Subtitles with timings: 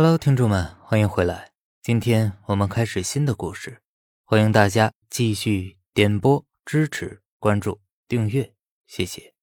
[0.00, 1.50] Hello，听众们，欢迎回来。
[1.82, 3.82] 今天我们开始新的故事，
[4.22, 8.54] 欢迎大家继续点播、支持、关注、订阅，
[8.86, 9.34] 谢谢。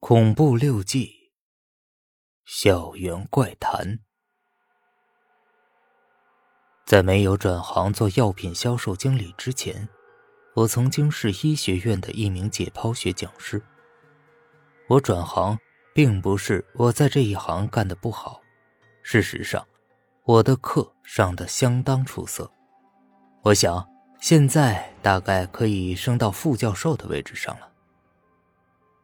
[0.00, 1.30] 恐怖六记，
[2.44, 4.00] 校园怪谈。
[6.84, 9.88] 在没有转行做药品销售经理之前，
[10.56, 13.62] 我曾经是医学院的一名解剖学讲师。
[14.88, 15.56] 我转行。
[15.98, 18.40] 并不是我在这一行干的不好，
[19.02, 19.66] 事实上，
[20.22, 22.48] 我的课上的相当出色。
[23.42, 23.84] 我想
[24.20, 27.68] 现在大概可以升到副教授的位置上了。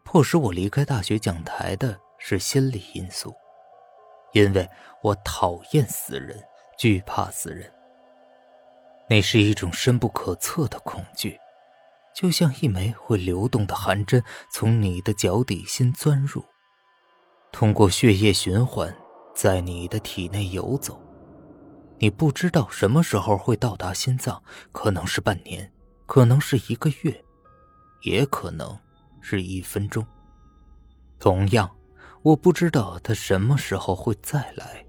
[0.04, 3.34] 迫使我离开大学讲台的是心理因素，
[4.32, 4.70] 因为
[5.02, 6.40] 我讨厌死人，
[6.78, 7.68] 惧怕死人。
[9.08, 11.36] 那是一种深不可测的恐惧，
[12.14, 14.22] 就像一枚会流动的寒针
[14.52, 16.44] 从你的脚底心钻入。
[17.54, 18.92] 通过血液循环，
[19.32, 21.00] 在你的体内游走，
[21.98, 25.72] 你不知道什么时候会到达心脏，可能是半年，
[26.04, 27.24] 可能是一个月，
[28.02, 28.76] 也可能
[29.20, 30.04] 是一分钟。
[31.20, 31.70] 同样，
[32.22, 34.84] 我不知道他什么时候会再来，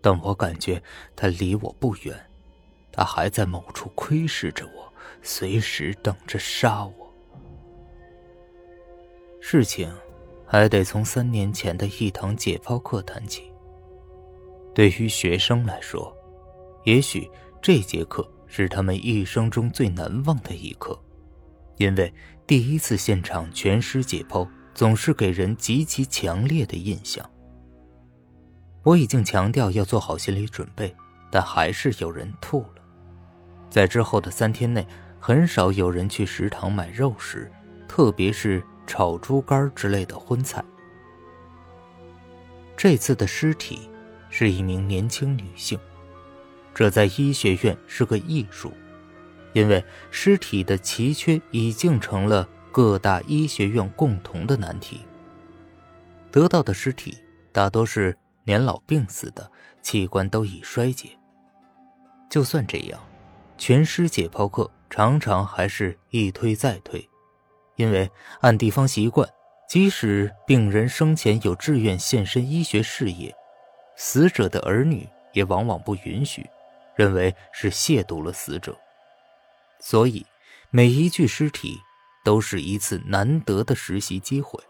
[0.00, 0.80] 但我感觉
[1.16, 2.16] 他离我不远，
[2.92, 7.12] 他还在某处窥视着我，随时等着杀我。
[9.40, 9.92] 事情。
[10.52, 13.44] 还得从三年前的一堂解剖课谈起。
[14.74, 16.12] 对于学生来说，
[16.82, 17.30] 也许
[17.62, 21.00] 这节课是他们一生中最难忘的一课，
[21.76, 22.12] 因为
[22.48, 27.24] 第一次现场全尸解剖总是给人极其强烈的印象。
[28.82, 30.92] 我已经强调要做好心理准备，
[31.30, 32.82] 但还是有人吐了。
[33.70, 34.84] 在之后的三天内，
[35.20, 37.48] 很少有人去食堂买肉食，
[37.86, 38.60] 特别是。
[38.86, 40.64] 炒猪肝之类的荤菜。
[42.76, 43.90] 这次的尸体
[44.30, 45.78] 是一名年轻女性，
[46.74, 48.72] 这在医学院是个艺术，
[49.52, 55.00] 因为尸体的奇缺已经成了各大医学院共同的难题。
[56.30, 57.18] 得到的尸体
[57.52, 59.50] 大多是年老病死的，
[59.82, 61.10] 器官都已衰竭。
[62.30, 63.00] 就算这样，
[63.58, 67.09] 全尸解剖课常常还是一推再推。
[67.80, 68.10] 因为
[68.42, 69.26] 按地方习惯，
[69.66, 73.34] 即使病人生前有志愿献身医学事业，
[73.96, 76.46] 死者的儿女也往往不允许，
[76.94, 78.76] 认为是亵渎了死者。
[79.78, 80.26] 所以，
[80.68, 81.78] 每一具尸体
[82.22, 84.62] 都是一次难得的实习机会，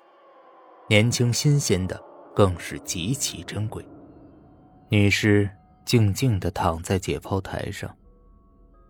[0.89, 2.01] 年轻新鲜的
[2.33, 3.85] 更是极其珍贵。
[4.89, 5.51] 女尸
[5.85, 7.93] 静静地躺在解剖台上，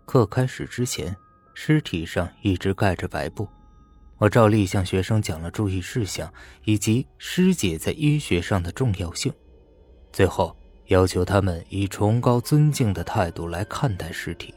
[0.04, 1.16] 课开始之前，
[1.54, 3.48] 尸体上一直盖着白布。
[4.20, 6.30] 我照例向学生讲了注意事项
[6.64, 9.32] 以及尸检在医学上的重要性，
[10.12, 10.54] 最后
[10.88, 14.54] 要求他们以崇高尊敬的态度来看待尸体。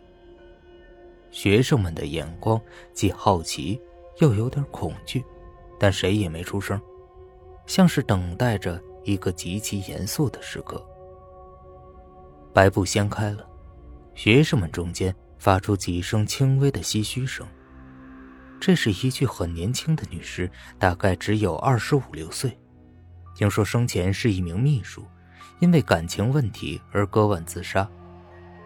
[1.32, 2.60] 学生们的眼光
[2.94, 3.80] 既好奇
[4.18, 5.24] 又有点恐惧，
[5.80, 6.80] 但谁也没出声，
[7.66, 10.86] 像是等待着一个极其严肃的时刻。
[12.54, 13.48] 白布掀开了，
[14.14, 17.48] 学生们中间发出几声轻微的唏嘘声。
[18.66, 22.58] 这是一具很年轻的女尸，大概只有二十五六岁。
[23.36, 25.06] 听说生前是一名秘书，
[25.60, 27.86] 因为感情问题而割腕自杀。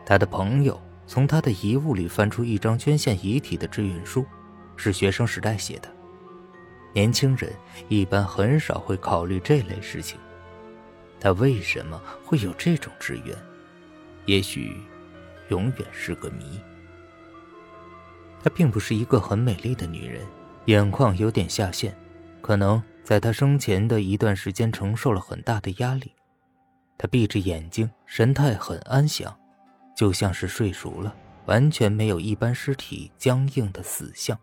[0.05, 4.23] 她的朋友从她的遗物里翻出一张捐献遗体的志愿书，
[4.75, 5.91] 是学生时代写的。
[6.93, 7.51] 年轻人
[7.89, 10.19] 一般很少会考虑这类事情。
[11.19, 13.35] 她为什么会有这种志愿？
[14.27, 14.77] 也许，
[15.49, 16.61] 永远是个谜。
[18.43, 20.25] 她并不是一个很美丽的女人，
[20.65, 21.95] 眼眶有点下陷，
[22.41, 26.11] 可能在她生前的一段时间承受了很大的压力。
[26.97, 29.37] 她闭着眼睛，神态很安详，
[29.95, 31.15] 就像是睡熟了，
[31.45, 34.37] 完全没有一般尸体僵硬的死相。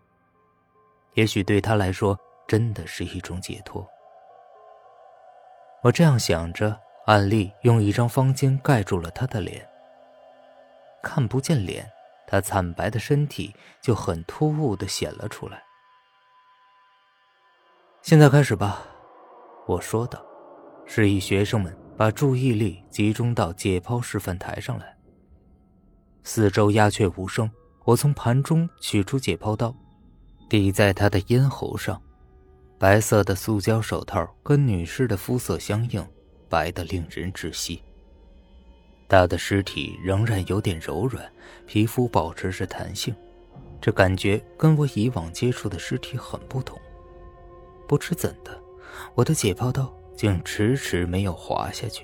[1.15, 2.17] 也许对她来说，
[2.47, 3.85] 真的是一种解脱。
[5.81, 9.67] 我这样想着，安丽用一张方巾盖住了她的脸，
[11.01, 11.89] 看不见脸。
[12.35, 15.63] 他惨白的身体就很突兀的显了出来。
[18.01, 18.85] 现在开始吧，
[19.65, 20.21] 我说道，
[20.85, 24.97] 示意学生们把注意力集中到解剖示范台上来。
[26.25, 27.49] 四周鸦雀无声，
[27.85, 29.73] 我从盘中取出解剖刀，
[30.49, 32.01] 抵在他的咽喉上。
[32.77, 36.05] 白色的塑胶手套跟女尸的肤色相应，
[36.49, 37.81] 白的令人窒息。
[39.07, 41.23] 他的尸体仍然有点柔软，
[41.65, 43.15] 皮肤保持着弹性，
[43.79, 46.79] 这感觉跟我以往接触的尸体很不同。
[47.87, 48.59] 不知怎的，
[49.13, 52.03] 我的解剖刀竟迟迟没有滑下去，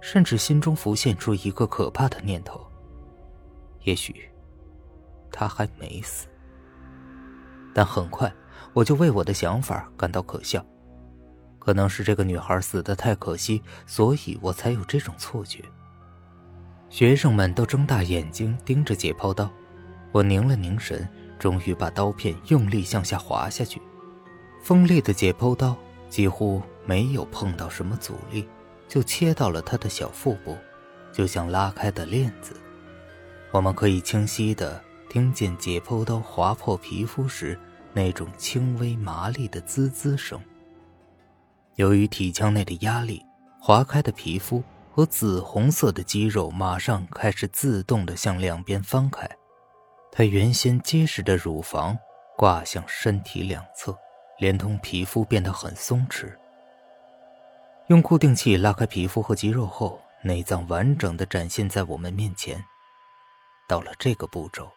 [0.00, 2.60] 甚至心中浮现出一个可怕的念头：
[3.82, 4.28] 也许
[5.30, 6.26] 他还没死。
[7.74, 8.32] 但很快，
[8.72, 10.64] 我就为我的想法感到可笑。
[11.58, 15.62] 可能是这个女孩死的太可惜，所以我才有这种错觉。
[16.92, 19.50] 学生们都睁大眼睛盯着解剖刀，
[20.12, 21.08] 我凝了凝神，
[21.38, 23.80] 终于把刀片用力向下滑下去。
[24.62, 25.74] 锋利的解剖刀
[26.10, 28.46] 几乎没有碰到什么阻力，
[28.86, 30.54] 就切到了他的小腹部，
[31.10, 32.54] 就像拉开的链子。
[33.52, 34.78] 我们可以清晰地
[35.08, 37.58] 听见解剖刀划破皮肤时
[37.94, 40.38] 那种轻微麻利的滋滋声。
[41.76, 43.24] 由于体腔内的压力，
[43.58, 44.62] 划开的皮肤
[44.94, 49.26] 和紫红色的肌肉马上开始自动的向两边翻开，
[50.10, 51.96] 它原先结实的乳房
[52.36, 53.96] 挂向身体两侧，
[54.38, 56.30] 连同皮肤变得很松弛。
[57.86, 62.62] 用固定器拉开皮肤和肌肉后，内脏完整的展现在我们面前。
[63.66, 64.70] 到了这个步骤，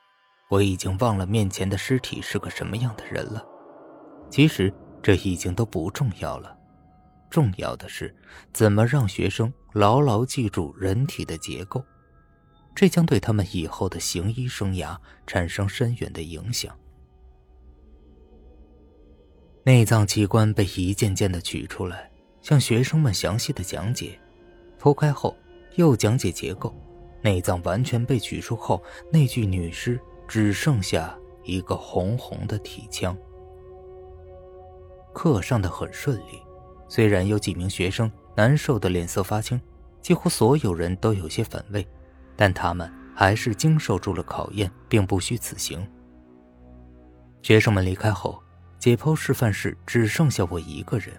[0.50, 3.46] 我已经忘了面前的尸体是个什么样的人了。
[4.30, 4.74] 其实
[5.04, 6.58] 这已经都不重要了。
[7.36, 8.16] 重要的是，
[8.54, 11.84] 怎么让学生牢牢记住人体的结构，
[12.74, 14.98] 这将对他们以后的行医生涯
[15.28, 16.74] 产生深远的影响。
[19.66, 22.10] 内脏器官被一件件的取出来，
[22.42, 24.18] 向学生们详细的讲解。
[24.80, 25.36] 剖开后，
[25.76, 26.74] 又讲解结构。
[27.22, 33.14] 内脏完全被取出后，那具女尸只剩下一个红红的体腔。
[35.14, 36.45] 课上的很顺利。
[36.88, 39.60] 虽然有几名学生难受的脸色发青，
[40.02, 41.86] 几乎所有人都有些反胃，
[42.36, 45.86] 但他们还是经受住了考验，并不虚此行。
[47.42, 48.42] 学生们离开后，
[48.80, 51.14] 解剖示范室只剩下我一个人。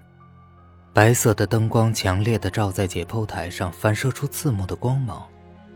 [0.92, 5.26] 白色的灯光强烈的照在解剖台上，反射出刺目的光芒。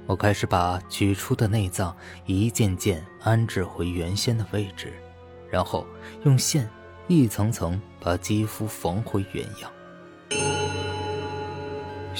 [0.06, 1.96] 我开始把取出的内脏
[2.26, 4.92] 一件件安置回原先的位置，
[5.48, 5.86] 然后
[6.24, 6.68] 用线
[7.06, 9.70] 一层层把肌肤缝回原样。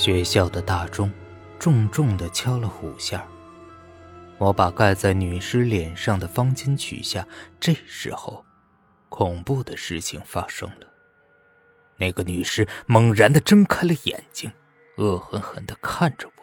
[0.01, 1.13] 学校的大钟
[1.59, 3.23] 重重的敲了五下。
[4.39, 7.29] 我把盖在女尸脸上的方巾取下。
[7.61, 8.43] 这时候，
[9.11, 10.87] 恐怖的事情发生了。
[11.99, 14.51] 那个女尸猛然的睁开了眼睛，
[14.97, 16.43] 恶狠狠的看着我，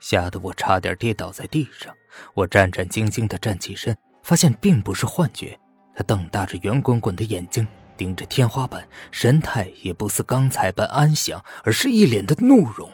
[0.00, 1.94] 吓得我差点跌倒在地上。
[2.34, 5.56] 我战战兢兢的站起身，发现并不是幻觉。
[5.94, 7.64] 她瞪大着圆滚滚的眼睛。
[7.96, 12.90] 盯着天花板，神态也不似刚才般安详，而是一脸的怒容。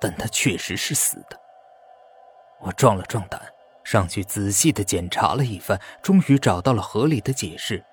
[0.00, 1.38] 但他确实是死的。
[2.60, 3.40] 我壮了壮胆，
[3.84, 7.84] 上去仔细的检查了一番，终于找到了合理的解释。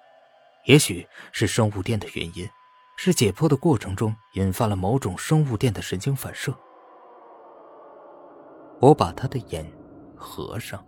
[0.65, 2.49] 也许是生物电的原因，
[2.97, 6.51] 是解剖的过程中引发了某种生物电的神经反射。
[8.81, 9.65] 我把他的眼
[10.15, 10.83] 合上，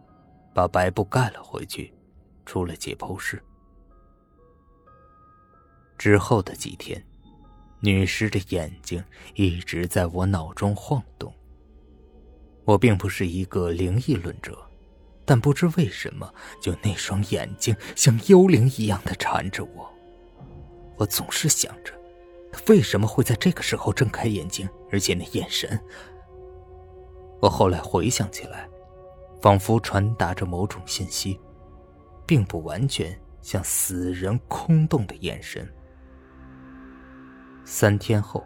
[0.54, 1.94] 把白布盖了回去，
[2.46, 3.44] 出了解剖室。
[5.97, 7.03] 之后的几天，
[7.79, 9.03] 女尸的眼睛
[9.35, 11.33] 一直在我脑中晃动。
[12.65, 14.57] 我并不是一个灵异论者，
[15.25, 19.89] 但不知为什么，就那双眼睛像幽灵一样的缠着我。
[20.97, 21.94] 我总是想着，
[22.51, 25.80] 他为什么会在这个时候睁开眼睛，而且那眼神……
[27.39, 28.68] 我后来回想起来，
[29.42, 31.39] 仿佛传达着某种信息，
[32.25, 35.71] 并不完全像死人空洞的眼神。
[37.69, 38.42] 三天后，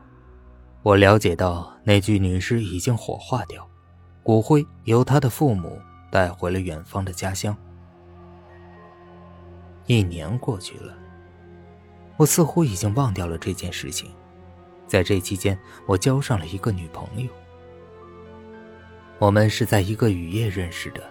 [0.82, 3.70] 我了解到那具女尸已经火化掉，
[4.24, 7.56] 骨灰由她的父母带回了远方的家乡。
[9.86, 10.98] 一年过去了，
[12.18, 14.10] 我似乎已经忘掉了这件事情。
[14.88, 17.30] 在这期间，我交上了一个女朋友。
[19.20, 21.04] 我们是在一个雨夜认识的。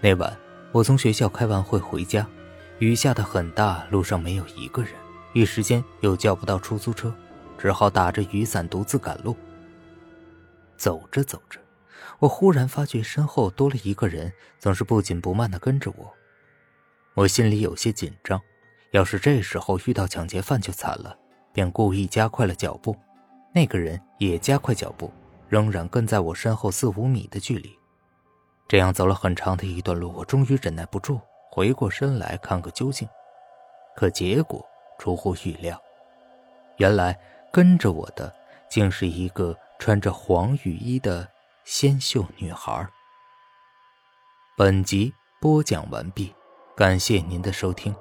[0.00, 0.34] 那晚，
[0.72, 2.26] 我从学校开完会回家，
[2.78, 4.92] 雨下的很大，路上没有一个人，
[5.34, 7.14] 一时间又叫不到出租车。
[7.60, 9.36] 只好打着雨伞独自赶路。
[10.78, 11.60] 走着走着，
[12.18, 16.10] 我忽然发觉身后多了一个人，总是不紧不慢的跟着我。
[17.12, 18.40] 我心里有些紧张，
[18.92, 21.14] 要是这时候遇到抢劫犯就惨了，
[21.52, 22.96] 便故意加快了脚步。
[23.54, 25.12] 那个人也加快脚步，
[25.46, 27.78] 仍然跟在我身后四五米的距离。
[28.68, 33.06] 这样走了很长的一段路，我终于忍耐不住，回过身来看个究竟。
[33.94, 34.64] 可结果
[34.98, 35.78] 出乎预料，
[36.78, 37.18] 原来。
[37.52, 38.34] 跟着我的，
[38.68, 41.28] 竟是一个穿着黄雨衣的
[41.64, 42.88] 纤秀女孩。
[44.56, 46.34] 本集播讲完毕，
[46.76, 47.94] 感谢您的收听。